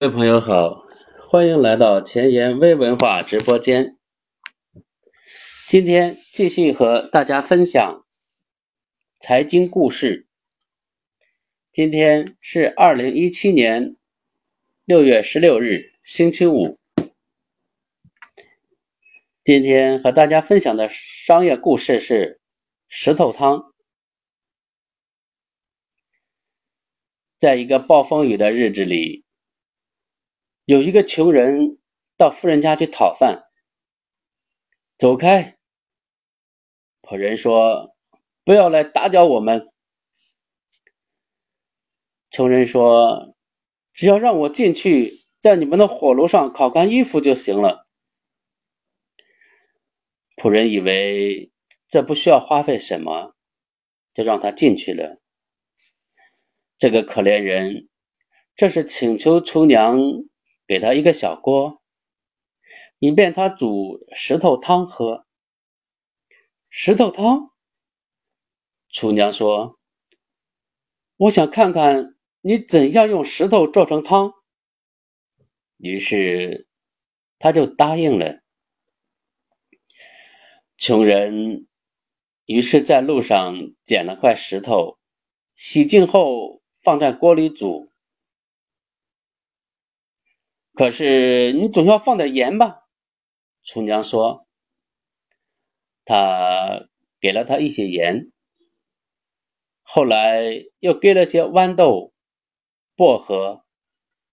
[0.00, 0.86] 各位朋友好，
[1.28, 3.98] 欢迎来到前沿微文化直播间。
[5.68, 8.06] 今天继续和大家分享
[9.18, 10.26] 财经故事。
[11.70, 13.96] 今天是二零一七年
[14.86, 16.78] 六月十六日，星期五。
[19.44, 22.40] 今天和大家分享的商业故事是
[22.88, 23.74] 石头汤。
[27.36, 29.26] 在一个暴风雨的日子里。
[30.70, 31.80] 有一个穷人
[32.16, 33.42] 到富人家去讨饭，
[34.98, 35.58] 走开！
[37.02, 37.96] 仆人说
[38.46, 39.72] ：“不要来打搅我们。”
[42.30, 43.34] 穷人说
[43.92, 47.88] ：“只要让我进去，在你们的火炉上烤干衣服就行了。”
[50.40, 51.50] 仆人以为
[51.88, 53.34] 这不需要花费什么，
[54.14, 55.20] 就让他进去了。
[56.78, 57.88] 这个可怜人，
[58.54, 59.98] 这是请求厨娘。
[60.70, 61.82] 给他一个小锅，
[63.00, 65.26] 以便他煮石头汤喝。
[66.68, 67.50] 石头汤，
[68.88, 69.80] 厨娘说
[71.18, 74.32] ：“我想看看你怎样用石头做成汤。”
[75.76, 76.68] 于是
[77.40, 78.40] 他就答应了。
[80.76, 81.66] 穷人
[82.44, 85.00] 于是在路上捡了块石头，
[85.56, 87.89] 洗净后放在锅里煮。
[90.80, 92.88] 可是你总要放点盐吧？
[93.62, 94.46] 厨娘说。
[96.06, 96.88] 他
[97.20, 98.32] 给了他一些盐，
[99.82, 102.14] 后来又给了些豌豆、
[102.96, 103.62] 薄荷、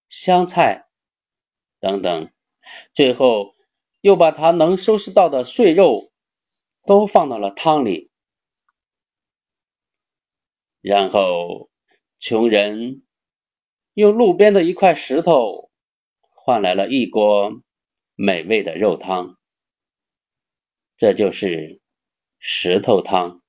[0.08, 0.88] 香菜
[1.82, 2.32] 等等，
[2.94, 3.54] 最后
[4.00, 6.14] 又把他能收拾到的碎肉
[6.86, 8.10] 都放到了汤里，
[10.80, 11.70] 然后
[12.20, 13.06] 穷人
[13.94, 15.67] 用路边的一块石头。
[16.48, 17.62] 换来了一锅
[18.16, 19.38] 美味的肉汤，
[20.96, 21.82] 这就是
[22.40, 23.42] 石头汤。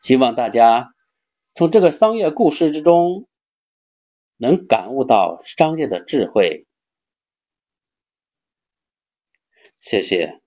[0.00, 0.94] 希望大家
[1.54, 3.28] 从这个商业故事之中
[4.38, 6.66] 能感悟到商业的智慧。
[9.80, 10.45] 谢谢。